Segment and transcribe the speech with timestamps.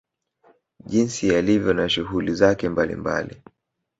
[0.85, 3.41] Jinsi yalivyo na shughuli zake mbali mbali